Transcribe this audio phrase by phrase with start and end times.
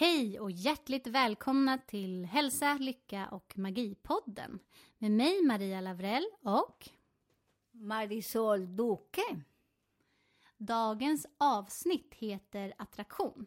[0.00, 4.58] Hej och hjärtligt välkomna till Hälsa, Lycka och Magipodden
[4.98, 6.88] med mig Maria Lavrell och
[7.70, 9.40] Marisol Duque.
[10.56, 13.46] dagens avsnitt heter Attraktion.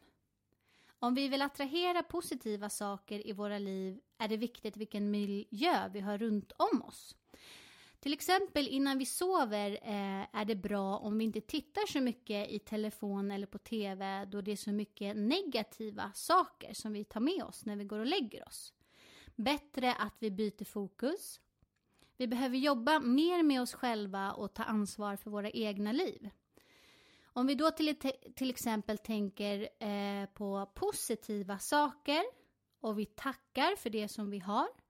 [1.00, 6.00] Om vi vill attrahera positiva saker i våra liv är det viktigt vilken miljö vi
[6.00, 7.16] har runt om oss.
[8.04, 12.50] Till exempel innan vi sover eh, är det bra om vi inte tittar så mycket
[12.50, 17.20] i telefon eller på TV då det är så mycket negativa saker som vi tar
[17.20, 18.74] med oss när vi går och lägger oss.
[19.36, 21.40] Bättre att vi byter fokus.
[22.18, 26.30] Vi behöver jobba mer med oss själva och ta ansvar för våra egna liv.
[27.24, 27.96] Om vi då till,
[28.36, 32.24] till exempel tänker eh, på positiva saker
[32.80, 34.83] och vi tackar för det som vi har.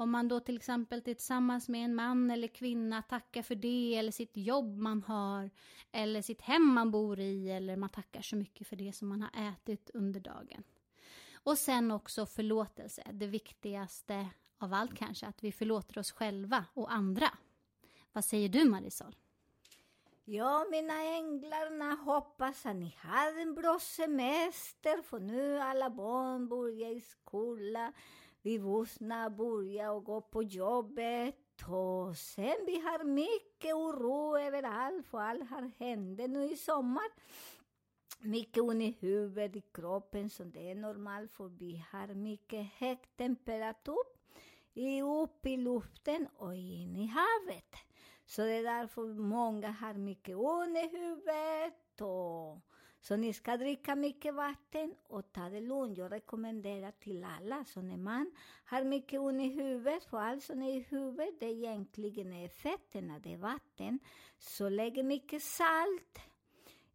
[0.00, 4.12] Om man då till exempel tillsammans med en man eller kvinna tackar för det eller
[4.12, 5.50] sitt jobb man har
[5.92, 9.22] eller sitt hem man bor i eller man tackar så mycket för det som man
[9.22, 10.64] har ätit under dagen.
[11.32, 16.92] Och sen också förlåtelse, det viktigaste av allt kanske, att vi förlåter oss själva och
[16.92, 17.28] andra.
[18.12, 19.16] Vad säger du Marisol?
[20.24, 26.90] Ja, mina änglarna, hoppas att ni hade en bra semester för nu alla barn börjar
[26.90, 27.92] i skolan
[28.42, 31.34] vi vuxna börjar och gå på jobbet.
[31.68, 37.06] Och sen vi har mycket oro överallt för allt har hänt nu i sommar.
[38.20, 42.98] Mycket ont i huvudet, i kroppen, så det är normalt för vi har mycket hög
[43.16, 44.04] temperatur
[44.74, 47.74] i- upp i luften och in i havet.
[48.26, 51.74] Så det är därför många har mycket ont i huvudet.
[53.00, 55.98] Så ni ska dricka mycket vatten och ta det lugnt.
[55.98, 57.64] Jag rekommenderar till alla.
[57.64, 58.30] Så när man
[58.64, 63.18] har mycket ont i huvudet, för allt som är i huvudet, det egentligen är fetterna,
[63.18, 63.98] det är vatten.
[64.38, 66.18] Så lägg mycket salt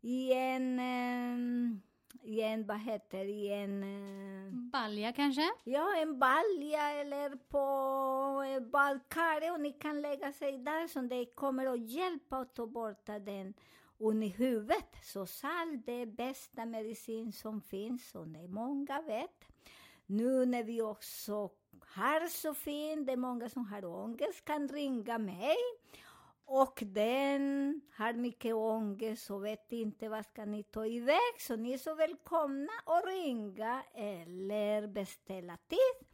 [0.02, 1.78] i en, eh,
[2.24, 5.52] i en, vad heter i en eh, Balja kanske?
[5.64, 11.26] Ja, en balja eller på eh, badkaret och ni kan lägga sig där så det
[11.26, 13.54] kommer att hjälpa att ta bort den
[13.98, 14.96] ont i huvudet.
[15.04, 19.46] Så salt det är bästa medicin som finns och det många vet.
[20.06, 21.50] Nu när vi också
[21.80, 25.58] har så fint, det är många som har ångest kan ringa mig.
[26.46, 31.36] Och den har mycket ångest och vet inte vad ska ni ta iväg.
[31.40, 36.08] Så ni är så välkomna att ringa eller beställa tid.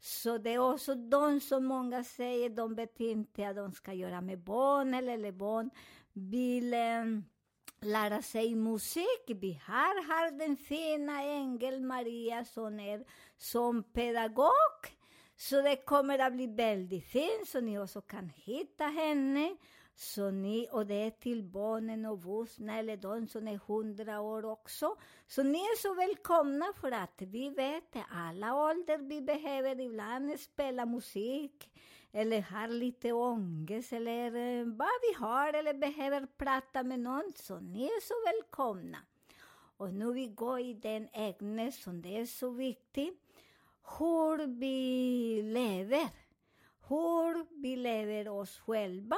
[0.00, 4.20] Så det är också de som många säger, de vet inte att de ska göra
[4.20, 5.70] med barn eller, eller barn
[6.12, 7.04] vill eh,
[7.80, 9.24] lära sig musik.
[9.26, 13.04] Vi har, har den fina ängel Maria som är
[13.38, 15.00] som pedagog.
[15.36, 19.56] Så det kommer att bli väldigt fint, så ni också kan hitta henne.
[19.94, 24.44] Så ni, och det är till barnen och vuxna, eller de som är hundra år
[24.44, 24.96] också.
[25.26, 30.40] Så ni är så välkomna för att vi vet att alla ålder vi behöver ibland
[30.40, 31.70] spela musik
[32.12, 37.32] eller har lite ångest eller eh, vad vi har eller behöver prata med någon.
[37.36, 38.98] Så ni är så välkomna.
[39.76, 43.20] Och nu vi går i den ämne som det är så viktigt
[43.98, 46.08] hur vi lever.
[46.88, 49.16] Hur vi lever oss själva.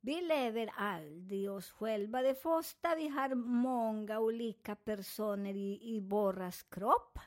[0.00, 2.22] Vi lever aldrig oss själva.
[2.22, 7.18] Det första, vi har många olika personer i, i våras kropp.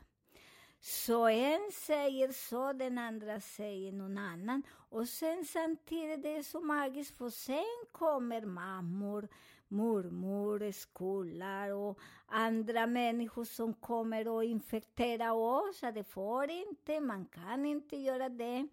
[0.83, 4.63] Så en säger så, den andra säger någon annan.
[4.89, 9.27] Och sen samtidigt, det är så magiskt, för sen kommer mammor,
[9.67, 15.81] mormor, skolor och andra människor som kommer och infekterar oss.
[15.81, 18.67] Det får inte, man kan inte göra det.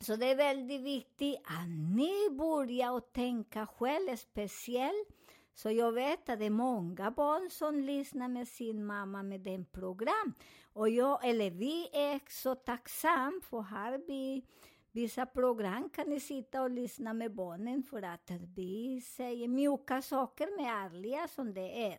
[0.00, 5.08] Så det är väldigt viktigt att ni börjar att tänka själv speciellt.
[5.54, 9.64] Så jag vet att det är många barn som lyssnar med sin mamma med den
[9.64, 10.34] program.
[10.78, 14.44] Och jag, eller vi är så tacksamma för här vi
[14.92, 20.56] vissa program kan ni sitta och lyssna med barnen för att vi säger mjuka saker
[20.56, 21.98] med ärliga som det är.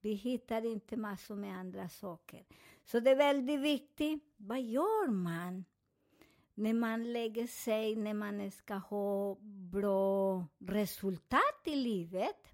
[0.00, 2.44] Vi hittar inte massor med andra saker.
[2.84, 4.34] Så det är väldigt viktigt.
[4.36, 5.64] Vad gör man
[6.54, 9.36] när man lägger sig, när man ska ha
[9.72, 12.51] bra resultat i livet?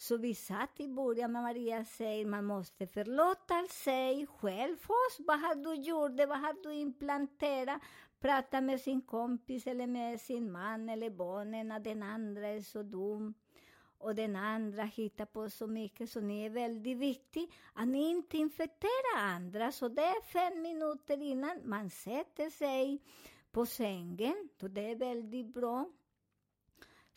[0.00, 5.26] Så vi satt i början med Maria säger man måste förlåta sig själv först.
[5.26, 6.28] Vad har du gjort?
[6.28, 7.82] Vad har du implanterat?
[8.20, 12.82] Prata med sin kompis eller med sin man eller barnen att den andra är så
[12.82, 13.34] dum
[13.98, 16.10] och den andra hittar på så mycket.
[16.10, 19.72] Så det är väldigt viktigt att ni inte infekterar andra.
[19.72, 23.02] Så det är fem minuter innan man sätter sig
[23.52, 24.48] på sängen.
[24.60, 25.86] Så det är väldigt bra.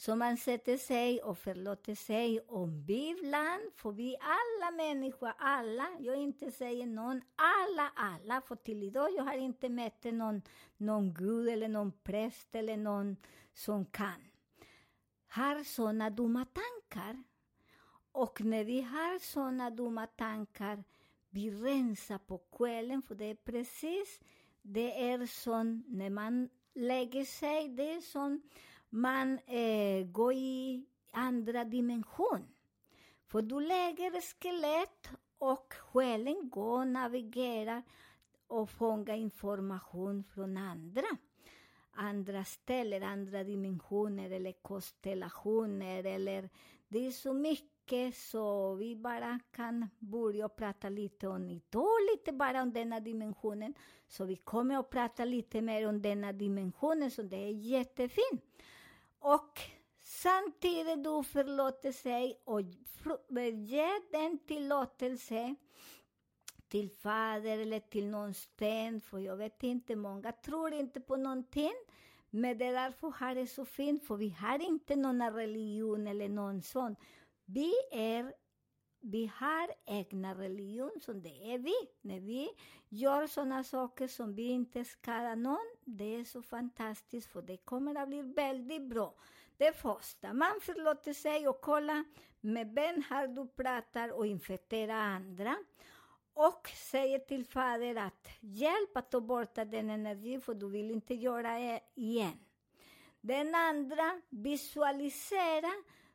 [0.06, 5.88] Så man sätter sig och förlåter sig om vi ibland, för vi alla människor, alla,
[6.00, 10.42] jag inte säger någon, alla, alla, för till idag jag har inte mött någon,
[10.78, 13.18] någon gud eller någon präst eller någon
[13.54, 14.22] som kan,
[15.28, 17.24] har sådana dumma tankar.
[18.12, 20.84] Och när vi har sådana dumma tankar,
[21.30, 24.22] vi rensar på kvällen, för det är precis,
[24.62, 28.42] det är som när man lägger sig, det är som
[28.94, 32.48] man eh, går i andra dimension.
[33.28, 37.84] För du lägger skelett och själen går och navigerar
[38.48, 41.06] och fångar information från andra.
[41.92, 46.50] Andra ställen, andra dimensioner eller konstellationer eller
[46.88, 52.62] det är så mycket så vi bara kan börja prata lite om idag, lite bara
[52.62, 53.74] om denna dimensionen.
[54.07, 58.44] Så vi kommer att prata lite mer om denna dimensionen, så det är jättefint.
[59.25, 59.60] Och
[60.04, 62.62] samtidigt du förlåter sig och
[63.52, 65.56] ger den tillåtelse
[66.68, 71.74] till fader eller till någon sten, för jag vet inte, många tror inte på någonting.
[72.30, 76.30] Men det är därför har det så fint, för vi har inte någon religion eller
[76.30, 76.96] någon sån.
[77.46, 78.34] Vi är
[79.04, 81.76] vi har egna religion, som det är vi.
[82.02, 82.50] När vi
[82.90, 87.96] gör sådana saker som vi inte skadar någon, det är så fantastiskt, för det kommer
[87.96, 89.14] att bli väldigt bra.
[89.58, 92.04] Det första, man förlåter sig och kolla
[92.42, 95.56] med vem har du pratar och infekterar e, andra.
[96.34, 101.14] Och säger till fader att hjälp att ta bort den energin, för du vill inte
[101.14, 102.40] göra det igen.
[103.22, 105.72] Den andra, visualisera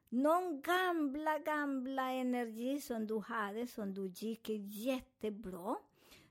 [0.08, 5.76] någon gamla, gamla energi som du hade, som du gick jättebra.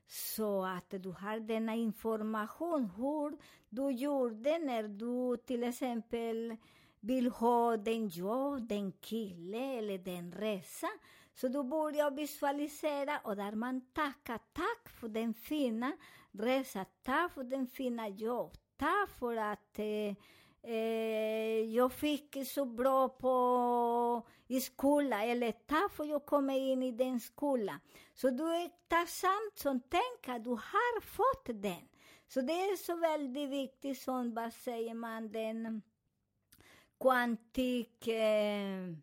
[0.06, 3.38] Så att du har denna information, hur
[3.68, 6.56] du gjorde när du till exempel
[7.00, 10.88] vill ha den jobb, den kille eller den resa.
[11.34, 15.92] Så du börjar visualisera och där man tackar, tack för den fina
[16.32, 20.14] resa, tack för den fina jobb, tack för att eh,
[20.62, 26.82] eh, jag fick så bra på i skolan, eller tack för att jag kom in
[26.82, 27.80] i den skolan.
[28.14, 31.88] Så du är tacksam som tänker att du har fått den.
[32.28, 35.82] Så det är så väldigt viktigt, som vad säger man, den
[37.00, 38.94] kvantik, eh,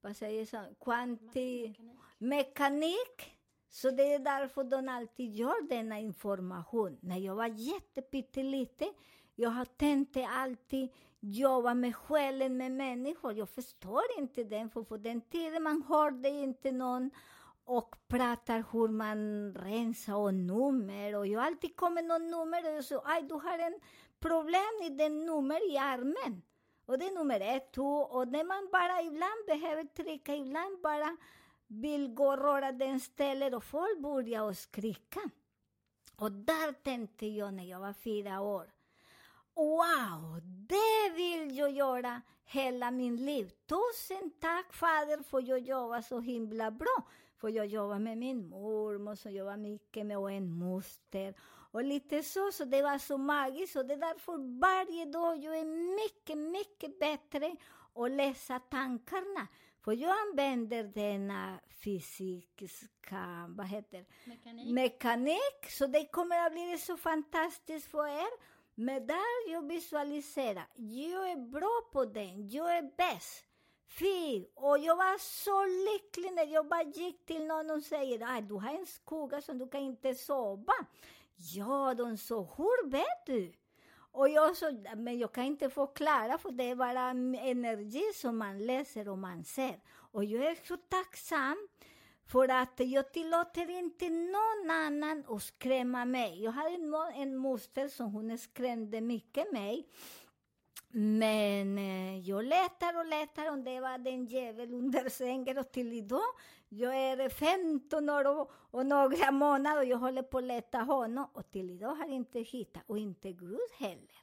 [0.00, 1.80] vad säger man, kvantik,
[2.18, 3.36] mekanik.
[3.68, 6.98] Så det är därför de alltid gör denna information.
[7.00, 8.94] När jag var jättepytteliten,
[9.36, 10.88] jag har tänkt alltid
[11.20, 13.32] jobba med själen, med människor.
[13.32, 17.10] Jag förstår inte den, för på den tiden man hörde inte någon
[17.64, 21.16] och pratar hur man rensar och nummer.
[21.16, 23.80] Och jag har alltid kommit någon nummer och jag sa, aj, du har en
[24.20, 26.42] problem i den nummer i armen.
[26.86, 31.16] Och det är nummer ett, två, och det man bara ibland behöver trycka, ibland bara
[31.66, 35.20] vill gå och röra den stället och folk börjar skrika.
[36.16, 38.75] Och där tänkte jag när jag var fyra år.
[39.56, 43.50] Wow, det vill jag göra hela min liv.
[43.66, 47.08] Tusen tack Fader för jag jobbar så himla bra.
[47.36, 51.34] För jag jobbar med min mormor, så jobbar mycket med och en moster.
[51.72, 53.76] Och lite så, så det var så magiskt.
[53.76, 55.64] Och det är därför varje dag jag är
[55.96, 57.56] mycket, mycket bättre
[57.94, 59.48] att läsa tankarna.
[59.84, 64.74] För jag använder denna fysiska, vad heter Mekanik.
[64.74, 65.70] mekanik.
[65.70, 68.55] Så det kommer att bli så fantastiskt för er.
[68.78, 73.44] Men där jag visualiserar, jag är bra på den, jag är bäst.
[73.98, 74.46] Fy!
[74.54, 78.54] Och jag var så lycklig när jag bara gick till någon och säger att du
[78.54, 80.72] har en skugga som du kan inte sova.
[81.36, 83.52] Ja, de sa, hur vet du?
[84.12, 88.66] Och jag sa, men jag kan inte förklara för det är bara energi som man
[88.66, 89.80] läser och man ser.
[89.88, 91.68] Och jag är så tacksam
[92.26, 96.42] för att jag tillåter inte någon annan att skrämma mig.
[96.44, 99.88] Jag hade en, en moster som hon skrämde mycket mig.
[100.98, 105.92] Men eh, jag letar och letar om det var den jävel under sängen och till
[105.92, 106.34] idag.
[106.68, 111.26] Jag är 15 år och, och några månader och jag håller på att leta honom
[111.32, 114.16] och till idag har jag inte hittat och inte Gud heller.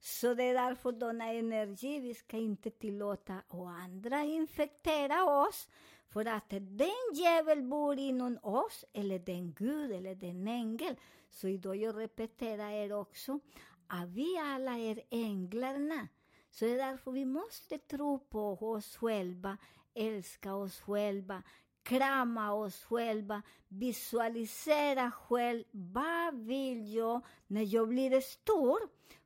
[0.00, 5.68] Så det är därför denna energi, vi ska inte tillåta och andra infektera oss.
[6.12, 10.96] För att den djävulen bor inom oss, eller den Gud, eller den ängel.
[11.30, 13.40] Så idag jag repeterar er också,
[13.86, 16.08] att vi alla är änglarna.
[16.50, 19.56] Så det är därför vi måste tro på oss själva,
[19.94, 21.42] älska oss själva,
[21.82, 28.78] krama oss själva, visualisera själv, vad vill jag när jag blir stor?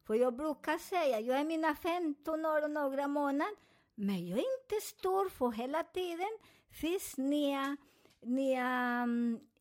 [0.05, 3.55] För jag brukar säga, jag är mina 15 år och några månader,
[3.95, 6.39] men jag är inte stor för hela tiden
[6.77, 7.77] finns nya,
[8.23, 9.07] nya,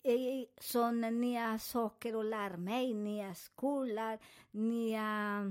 [0.03, 4.19] eh, nya saker att lära mig, nya skolor,
[4.51, 5.41] nya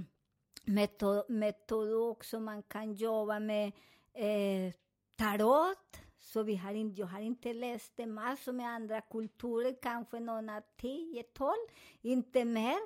[0.65, 3.73] metod, metod också man kan jobba med
[4.13, 4.73] eh,
[5.17, 5.99] tarot.
[6.19, 10.61] Så vi har in, jag har inte läst det massor med andra kulturer, kanske några
[10.61, 11.55] 10, 12,
[12.03, 12.79] inte mer.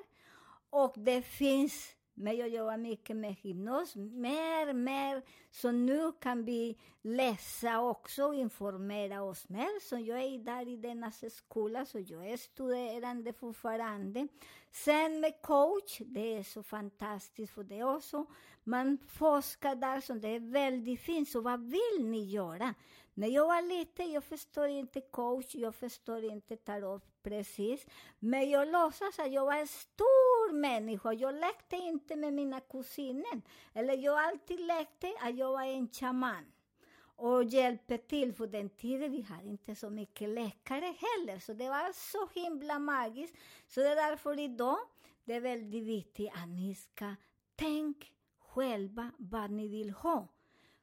[0.69, 5.21] Och det finns, men jag jobbar mycket med hypnos, mer, mer.
[5.51, 9.79] Så nu kan vi läsa också och informera oss mer.
[9.79, 14.27] Så jag är där i denna skola, så jag är studerande fortfarande.
[14.71, 18.25] Sen med coach, det är så fantastiskt för det också.
[18.63, 21.29] Man forskar där, så det är väldigt fint.
[21.29, 22.73] Så vad vill ni göra?
[23.13, 27.85] När jag var liten, jag förstår inte coach, jag förstår inte tarot precis.
[28.19, 31.13] Men jag låtsas att jag var en stor människa.
[31.13, 33.41] Jag lekte inte med mina kusiner.
[33.73, 36.45] Eller jag alltid lekte att jag var en shaman.
[37.15, 41.39] Och hjälpte till, för den tiden vi hade inte så mycket läkare heller.
[41.39, 43.35] Så det var så himla magiskt.
[43.67, 44.79] Så det är därför idag,
[45.23, 47.15] det är väldigt viktigt att ni ska
[47.55, 48.07] tänka
[48.39, 50.27] själva vad ni vill ha.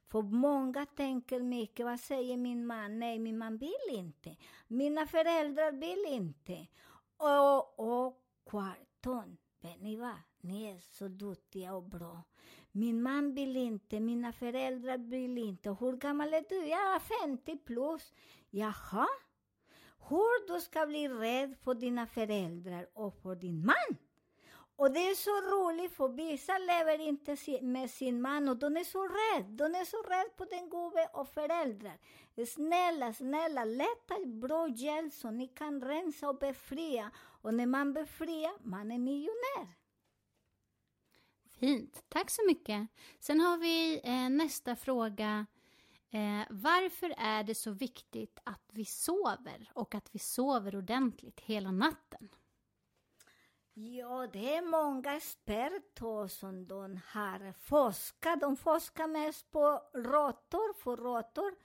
[0.09, 2.99] För många tänker mycket, vad säger min man?
[2.99, 4.35] Nej, min man vill inte.
[4.67, 6.67] Mina föräldrar vill inte.
[7.17, 10.17] Och, och kvarton, vet ni vad?
[10.41, 12.23] Ni är så duktiga och bra.
[12.71, 15.69] Min man vill inte, mina föräldrar vill inte.
[15.69, 16.67] Hur gammal är du?
[16.67, 18.13] Jag är 50 plus.
[18.49, 19.07] Jaha?
[20.09, 23.97] Hur du ska bli rädd för dina föräldrar och för din man?
[24.77, 28.83] Och det är så roligt, för vissa lever inte med sin man och de är
[28.83, 29.69] så rädda.
[29.69, 31.97] De är så rädda på den gubbe och föräldrar.
[32.47, 37.11] Snälla, snälla, leta bra hjälp så ni kan rensa och befria.
[37.41, 39.67] Och när man befriar, man är miljonär.
[41.59, 42.87] Fint, tack så mycket.
[43.19, 45.45] Sen har vi eh, nästa fråga.
[46.09, 51.71] Eh, varför är det så viktigt att vi sover och att vi sover ordentligt hela
[51.71, 52.29] natten?
[53.79, 58.41] Ja, det är många experter som de har forskat.
[58.41, 61.55] De forskar mest på råttor, för råttor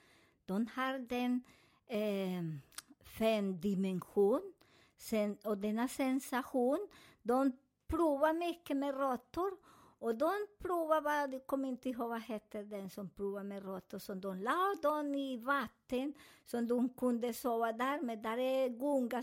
[0.47, 1.43] de har den
[1.87, 2.43] eh,
[3.19, 4.53] femdimension
[4.97, 6.89] sen, och denna sensation.
[7.23, 7.53] De
[7.87, 9.53] provar mycket med råttor
[9.99, 13.99] och de provar, vad, jag kommer inte ihåg vad heter den som provar med råttor,
[13.99, 16.15] som de la dem i vatten
[16.45, 19.23] så de kunde sova där, men där är gunga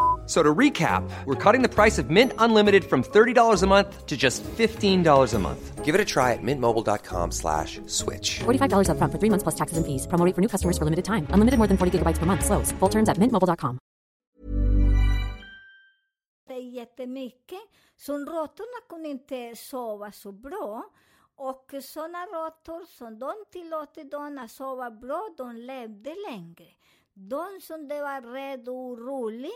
[0.31, 4.07] F- So to recap, we're cutting the price of Mint Unlimited from $30 a month
[4.07, 5.85] to just $15 a month.
[5.85, 8.39] Give it a try at mintmobile.com slash switch.
[8.39, 10.07] $45 upfront for three months plus taxes and fees.
[10.07, 11.27] Promo for new customers for limited time.
[11.33, 12.45] Unlimited more than 40 gigabytes per month.
[12.45, 12.71] Slows.
[12.79, 13.77] Full terms at mintmobile.com.
[16.47, 17.59] det är jättemycket.
[17.97, 20.83] Så råttorna kunde inte sova så bra.
[21.35, 26.67] Och sådana råttor som de tillåter dem att sova bra, de levde längre.
[27.13, 29.51] De som det var rädda och oroliga,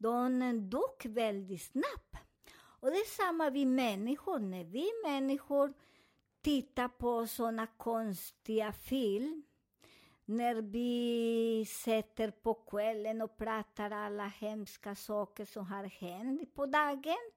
[0.00, 2.16] de dog väldigt snabbt.
[2.54, 4.38] Och det är samma vi människor.
[4.38, 5.72] När vi människor
[6.42, 9.42] tittar på sådana konstiga film,
[10.24, 17.30] när vi sätter på kvällen och pratar alla hemska saker som har hänt på dagen.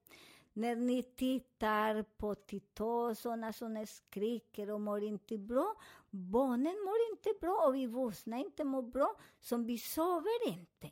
[0.55, 5.75] när ni tittar på Tito, sådana som skriker och mår inte bra.
[6.10, 10.91] Barnen mår inte bra och vi vuxna inte mår bra, så vi sover inte.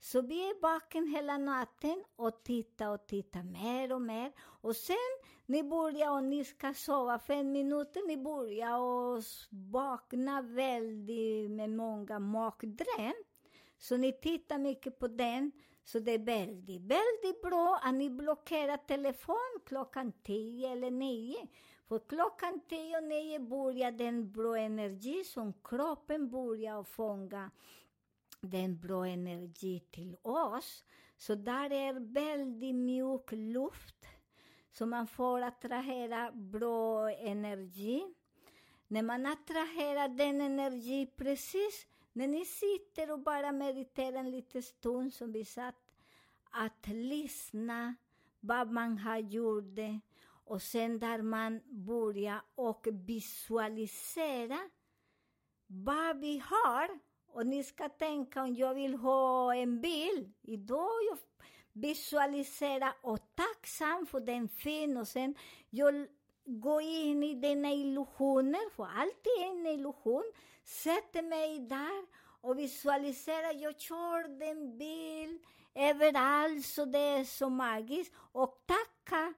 [0.00, 4.32] Så vi är vaken hela natten och tittar och tittar mer och mer.
[4.38, 4.96] Och sen,
[5.46, 12.18] ni börjar och ni ska sova fem minuter, ni börjar och vakna väldigt med många
[12.18, 13.14] magdröm.
[13.78, 15.52] Så ni tittar mycket på den.
[15.84, 21.36] Så det är väldigt, väldigt bra att ni blockerar telefon klockan 10 eller 9.
[21.88, 27.50] För klockan 10 och 9 börjar den bra energi som kroppen börjar fånga
[28.40, 30.84] den bra energi till oss.
[31.16, 34.06] Så där är väldigt mjuk luft.
[34.72, 38.14] Så man får attrahera bra energi.
[38.88, 45.12] När man attraherar den energi precis när ni sitter och bara mediterar en liten stund
[45.12, 45.74] som vi satt,
[46.50, 47.94] att lyssna
[48.40, 49.78] vad man har gjort
[50.44, 54.58] och sen där man börjar och visualisera
[55.66, 57.09] vad vi har.
[57.32, 60.32] Och ni ska tänka om jag vill ha en bil.
[60.42, 61.18] Idag jag
[61.72, 65.34] visualiserar och tacksam för den fin och sen
[65.70, 66.06] jag
[66.44, 70.32] går in i denna illusioner, för allt är en illusion,
[70.64, 72.06] sätter mig där
[72.40, 75.38] och visualiserar, jag kör den bil
[75.74, 78.14] överallt, så det är så magiskt.
[78.32, 79.34] Och tacka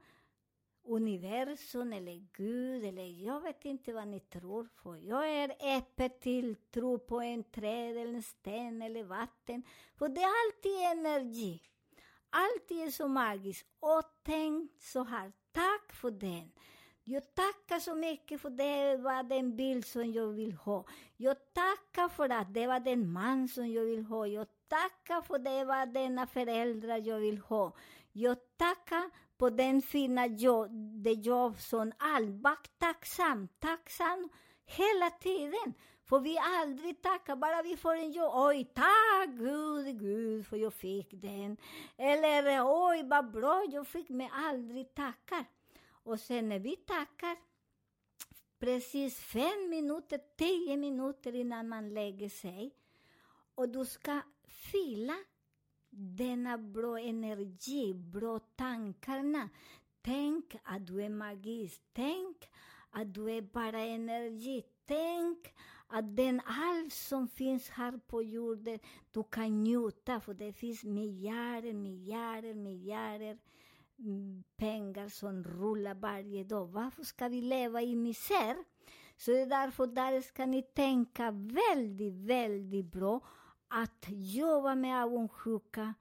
[0.85, 4.97] universum eller Gud, eller jag vet inte vad ni tror på.
[4.97, 9.63] Jag är öppen till tro på en träd, eller en sten eller vatten.
[9.99, 11.63] För det är alltid energi.
[12.31, 13.67] Alltid är så magiskt.
[13.81, 16.53] Och tänk så här, tack för den.
[17.05, 20.85] Jag tackar så mycket för det var den bild som jag vill ha.
[21.17, 24.27] Jag tackar för att det var den man som jag vill ha.
[24.27, 27.73] Jag tackar för det var denna föräldrar jag vill ha.
[28.13, 34.29] Jag tackar på den fina jobb, det jobb som allback tacksam, tacksam
[34.65, 35.75] hela tiden.
[36.05, 38.33] För vi aldrig tackar, bara vi får en jobb.
[38.35, 41.57] Oj, tack Gud, Gud för jag fick den.
[41.97, 45.45] Eller oj, vad bra jag fick, men aldrig tackar.
[46.05, 47.37] Och sen när vi tackar,
[48.59, 52.75] precis fem minuter, tio minuter innan man lägger sig,
[53.55, 55.17] och du ska fylla
[55.93, 59.49] denna bra energi, bra tankarna.
[60.03, 61.83] Tänk att du är magisk.
[61.93, 62.49] Tänk
[62.91, 64.63] att du är bara energi.
[64.85, 65.55] Tänk
[65.87, 68.79] att den allt som finns här på jorden,
[69.11, 73.39] du kan njuta, för det finns miljarder, miljarder, miljarder
[74.57, 76.67] pengar som rullar varje dag.
[76.67, 78.57] Varför ska vi leva i misär?
[79.17, 83.21] Så det är därför där ska ni tänka väldigt, väldigt bra
[83.73, 85.95] att jobba med avundsjuka,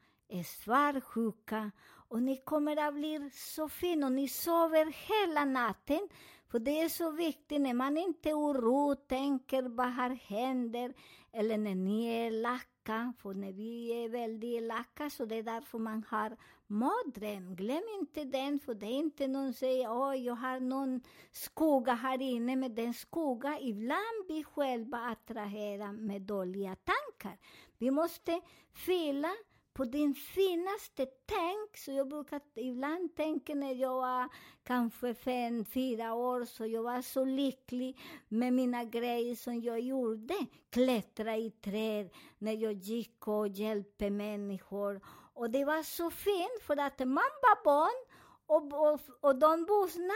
[0.45, 1.71] svartsjuka
[2.10, 6.10] och ni kommer att bli så fina och ni sover hela natten.
[6.51, 10.93] För det är så viktigt när man inte är oro, tänker vad här händer
[11.33, 13.13] eller när ni är elaka.
[13.17, 17.55] För när vi är väldigt elaka så det är därför man har mardröm.
[17.55, 21.93] Glöm inte den, för det är inte någon som säger oj, jag har någon skugga
[21.93, 27.37] här inne, men den skugga ibland vi själva attraherar med dåliga tankar.
[27.77, 28.41] Vi måste
[28.73, 29.29] fylla
[29.73, 31.77] på din finaste tänk.
[31.77, 34.29] Så jag brukar ibland tänka när jag var
[34.63, 40.36] kanske fem, fyra år, så jag var så lycklig med mina grejer som jag gjorde.
[40.69, 45.01] Klättra i träd, när jag gick och hjälpte människor.
[45.34, 48.05] Och det var så fint, för att man var barn
[48.45, 50.13] och, och, och de vuxna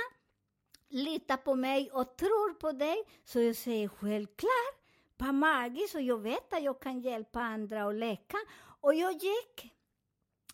[0.89, 3.03] litar på mig och tror på dig.
[3.23, 4.75] Så jag säger självklart,
[5.17, 8.37] på magiskt, och jag vet att jag kan hjälpa andra att läka.
[8.85, 9.73] Och jag gick,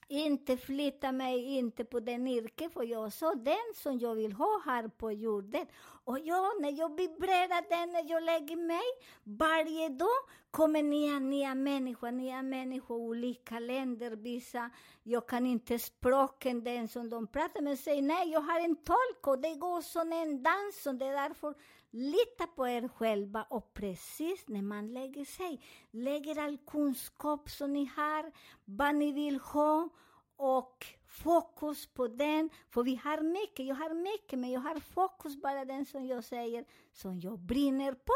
[0.08, 4.62] inte flytta mig inte på den yrke, för jag sa den som jag vill ha
[4.66, 5.66] här på jorden.
[6.04, 8.84] Och jag, när jag vibrerar den, när jag lägger mig,
[9.24, 14.70] varje dag kommer nya, nya människor, nya människor, olika länder, vissa,
[15.04, 19.28] jag kan inte språken, den som de pratar, men säger nej, jag har en tolk
[19.28, 21.56] och det går som en dans, och det är därför
[21.94, 27.86] Lita på er själva och precis när man lägger sig, lägger all kunskap som ni
[27.86, 28.32] har,
[28.66, 29.90] vad ni vill ha
[30.36, 32.50] och fokus på den.
[32.70, 36.24] För vi har mycket, jag har mycket, men jag har fokus bara den som jag
[36.24, 38.14] säger, som jag brinner på.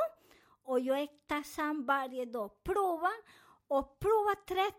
[0.63, 2.63] Och jag är tacksam varje dag.
[2.63, 3.11] Prova
[3.67, 4.35] och prova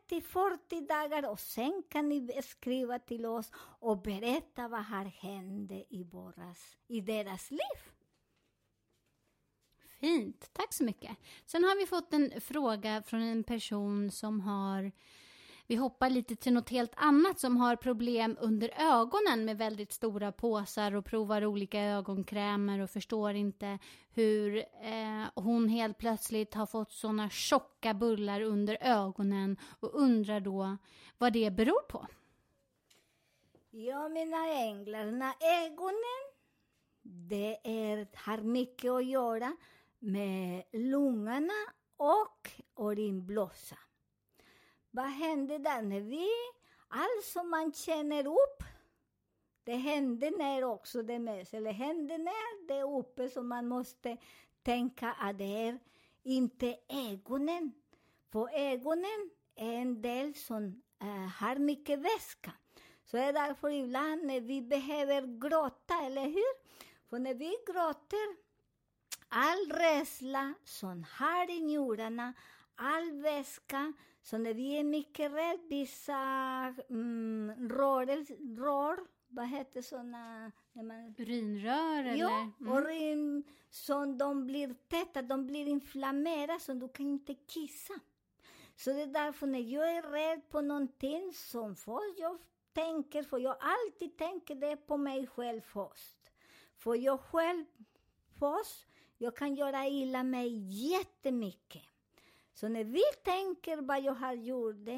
[0.09, 6.05] 30-40 dagar och sen kan ni skriva till oss och berätta vad har hänt i,
[6.05, 7.96] våras, i deras liv.
[10.07, 11.17] Fint, tack så mycket.
[11.47, 14.93] Sen har vi fått en fråga från en person som har
[15.67, 20.33] Vi hoppar lite till något helt annat som har problem under ögonen med väldigt stora
[20.33, 23.79] påsar och provar olika ögonkrämer och förstår inte
[24.11, 30.77] hur eh, hon helt plötsligt har fått såna tjocka bullar under ögonen och undrar då
[31.19, 32.07] vad det beror på.
[33.71, 35.05] Ja, mina änglar,
[35.65, 36.23] ögonen,
[37.03, 39.57] det är, har mycket att göra
[39.99, 43.79] med lungorna och urinblåsa.
[44.91, 46.29] Vad händer där när vi,
[46.89, 48.63] allt som man känner upp,
[49.65, 54.17] det händer ner också det mest, eller händer ner det är uppe så man måste
[54.63, 55.79] tänka att det är
[56.23, 57.73] inte ögonen.
[58.33, 62.53] För ögonen är en del som äh, har mycket vätska.
[63.05, 66.67] Så det är därför ibland när vi behöver gråta, eller hur?
[67.09, 68.46] För när vi gråter,
[69.29, 72.35] all rädsla som har i njurarna,
[72.75, 76.15] all vätska, så när vi är mycket rädda, vissa
[76.89, 78.07] mm, rör,
[78.57, 82.17] rör, vad heter såna, när man Urinrör eller?
[82.17, 82.85] Ja, Mm.
[82.85, 87.95] rim, som de blir täta, de blir inflammerade så du kan inte kissa.
[88.77, 92.39] Så det är därför när jag är rädd på någonting som först jag
[92.73, 96.17] tänker, för jag alltid tänker det på mig själv först.
[96.77, 97.65] För jag själv
[98.39, 98.87] först,
[99.19, 100.49] jag kan göra illa mig
[100.91, 101.83] jättemycket.
[102.55, 104.89] Så när vi tänker vad jag har gjort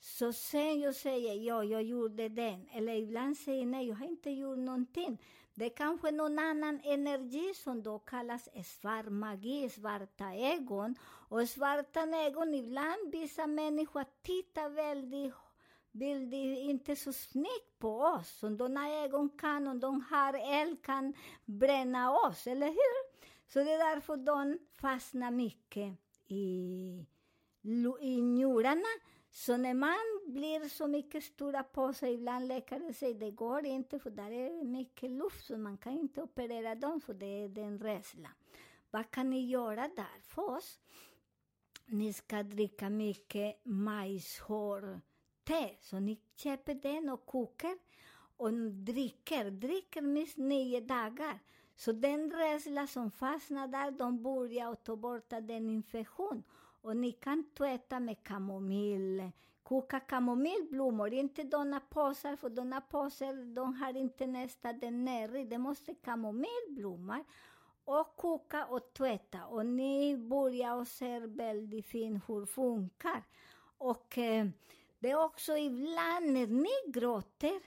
[0.00, 2.68] så sen jag säger ja, jag gjorde den.
[2.72, 5.22] Eller ibland säger nej, jag har inte gjort någonting.
[5.54, 10.94] Det är kanske någon annan energi som då kallas svart magi, svarta ögon.
[11.28, 15.34] Och svarta ögon, ibland vissa människor tittar väldigt,
[15.98, 18.42] väldigt inte så snyggt på oss.
[18.42, 23.16] om de har ögon kan, och de har eld, kan bränna oss, eller hur?
[23.46, 27.06] Så det är därför de fastnar mycket i,
[28.00, 28.88] i njurarna.
[29.30, 33.98] Så när man blir så mycket stora på sig, ibland läkare säger det går inte
[33.98, 37.78] för där är mycket luft så man kan inte operera dem för det är den
[37.78, 38.28] rädsla.
[38.90, 40.20] Vad kan ni göra där?
[40.22, 40.78] för oss?
[41.86, 45.00] ni ska dricka mycket majshår
[45.46, 47.78] te, Så ni köper den och kokar
[48.36, 51.38] och dricker, dricker minst nio dagar.
[51.76, 56.42] Så den rädsla som fastnar där, de börjar att ta bort den infektion.
[56.82, 59.30] Och ni kan tvätta med kamomill,
[59.62, 65.58] koka kamomillblommor, inte dona påsar, för dona påsar, de har inte nästan den nere, det
[65.58, 67.24] måste kamomillblommor.
[67.84, 69.46] Och koka och tvätta.
[69.46, 73.22] Och ni börjar och ser väldigt fint hur det funkar.
[73.78, 74.46] Och eh,
[74.98, 77.60] det är också ibland när ni gråter,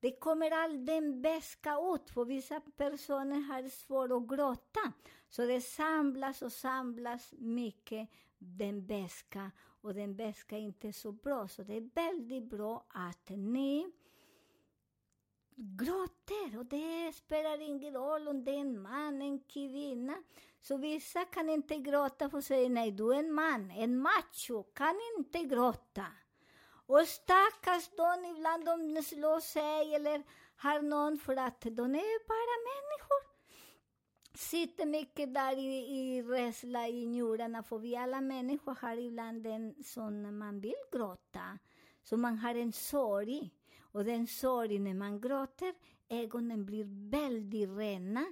[0.00, 4.92] det kommer all den bäska ut, för vissa personer har svårt att gråta.
[5.28, 8.08] Så det samlas och samlas mycket,
[8.38, 11.48] den bäska, och den bäska är inte så bra.
[11.48, 13.92] Så det är väldigt bra att ni
[15.56, 20.22] gråter och det spelar ingen roll om det är en man, en kvinna.
[20.60, 24.62] Så vissa kan inte gråta för att säga nej, du är en man, en macho,
[24.62, 26.06] kan inte gråta.
[26.88, 30.22] Och stackars de, ibland de slår sig eller
[30.56, 33.22] har någon för att de är bara människor.
[34.34, 39.74] Sitter mycket där i, i rädsla i njurarna, för vi alla människor har ibland en
[39.84, 41.58] sån man vill gråta.
[42.02, 43.50] Så man har en sorg.
[43.80, 45.74] Och den sorgen, när man gråter,
[46.08, 48.24] ögonen blir väldigt rena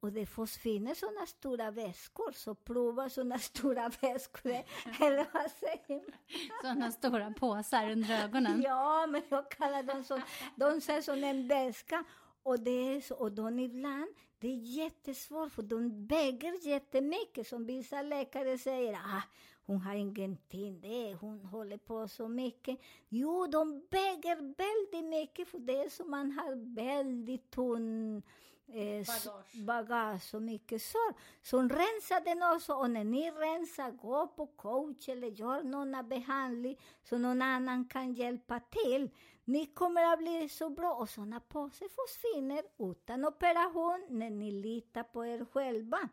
[0.00, 2.32] och det försvinner såna stora väskor.
[2.32, 4.52] Så prova såna stora väskor,
[5.00, 6.18] eller vad säger man?
[6.62, 8.62] Sådana stora påsar under ögonen.
[8.62, 10.20] Ja, men jag kallar dem så.
[10.56, 12.04] De ser som en väska.
[12.42, 14.08] Och, det är så, och de ibland,
[14.38, 17.46] det är jättesvårt för de väger jättemycket.
[17.46, 19.22] Som vissa läkare säger, ah,
[19.66, 22.78] hon har ingenting, det hon håller på så mycket.
[23.08, 28.22] Jo, de väger väldigt mycket för det är som man har väldigt tunn
[28.68, 29.66] eh, bagage.
[29.66, 31.12] bagage och mycket så.
[31.42, 32.74] Så rensa den också.
[32.74, 38.14] Och när ni rensar, gå på coach eller gör någon behandling så någon annan kan
[38.14, 39.10] hjälpa till.
[39.44, 45.02] Ni kommer att bli så bra och sådana påsar försvinner utan operation när ni litar
[45.02, 46.08] på er själva.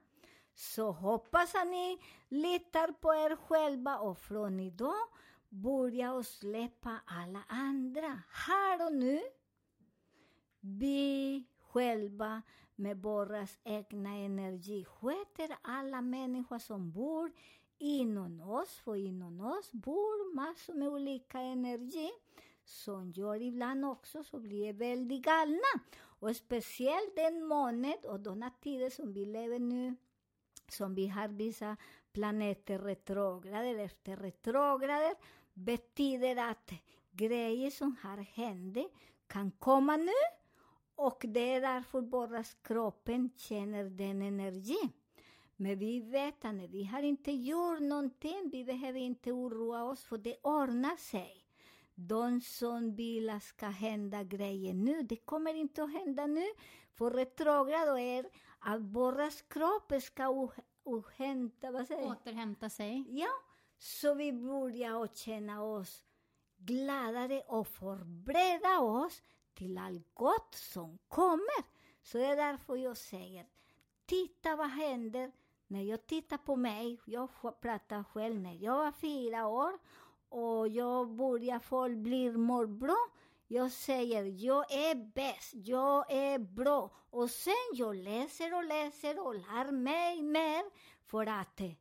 [0.53, 1.97] Så hoppas att ni
[2.29, 5.07] litar på er själva och från idag
[5.49, 8.21] börja och släppa alla andra.
[8.47, 9.21] Här och nu,
[10.59, 11.43] vi
[11.75, 12.41] själva
[12.75, 17.31] med våras egna energi sköter alla människor som bor
[17.77, 22.09] inom oss, för inom oss bor massor med olika energi
[22.63, 25.73] som gör ibland också så blir det väldigt galna.
[25.97, 29.95] Och speciellt den månad och de tider som vi lever nu,
[30.69, 31.77] som vi har vissa
[32.11, 35.15] planeter retrograder efter retrograder,
[35.53, 36.71] betyder att
[37.11, 38.77] grejer som har hänt
[39.27, 40.44] kan komma nu
[40.95, 44.91] och det är därför bara kroppen känner den energin.
[45.55, 50.03] Men vi vet att när vi har inte gjort någonting, vi behöver inte oroa oss
[50.03, 51.45] för det ordnar sig.
[51.95, 56.45] De som vill att ska hända grejer nu, det kommer inte att hända nu.
[56.93, 58.25] För retrograd är
[58.59, 60.49] att våra kroppar ska
[60.83, 62.11] ohämta, vad säger?
[62.11, 63.05] Återhämta sig.
[63.07, 63.29] Ja,
[63.77, 66.03] så vi börjar att känna oss
[66.57, 69.21] gladare och förbereda oss
[69.55, 71.63] till allt gott som kommer.
[72.01, 73.45] Så det är därför jag säger,
[74.05, 75.31] titta vad händer
[75.67, 76.99] när jag tittar på mig.
[77.05, 77.29] Jag
[77.61, 79.79] pratar själv när jag var fyra år
[80.29, 82.97] och jag börjar få bli mår bra.
[83.47, 86.89] Jag säger, jag är bäst, jag är bra.
[87.09, 90.63] Och sen jag läser och läser och lär mig mer
[91.05, 91.71] för att eh,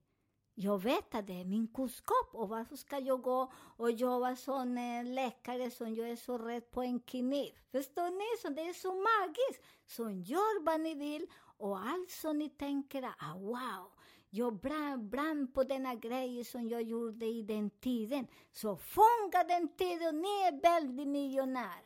[0.55, 4.75] jag vet att det är min kunskap och varför ska jag gå och jobba som
[5.05, 7.53] läkare som jag är så rädd på en kniv?
[7.73, 8.43] Förstår ni?
[8.43, 9.63] Så det är så magiskt.
[9.87, 13.93] Så gör vad ni vill och allt som ni tänker, ah, wow,
[14.31, 18.27] jag brann, brann på denna grej som jag gjorde i den tiden.
[18.53, 21.83] Så fånga den tiden ni är väldigt miljonär.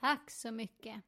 [0.00, 1.02] Tack så mycket.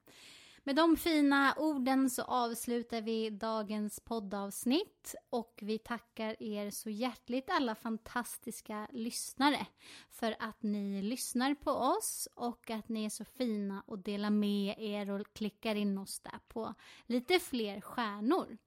[0.66, 7.50] Med de fina orden så avslutar vi dagens poddavsnitt och vi tackar er så hjärtligt
[7.50, 9.66] alla fantastiska lyssnare
[10.10, 14.74] för att ni lyssnar på oss och att ni är så fina och delar med
[14.78, 16.74] er och klickar in oss där på
[17.06, 18.58] lite fler stjärnor.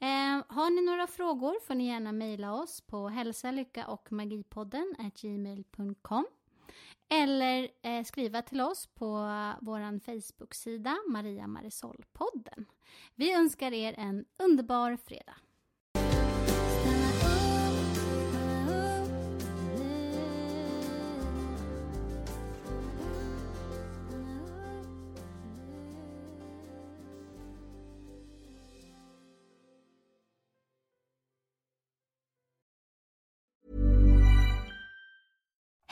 [0.00, 4.94] Eh, har ni några frågor får ni gärna mejla oss på hälsa, lycka och magipodden
[5.14, 6.26] gmail.com
[7.10, 9.08] eller eh, skriva till oss på
[9.60, 12.64] vår Facebook-sida Maria Marisol-podden.
[13.14, 15.36] Vi önskar er en underbar fredag.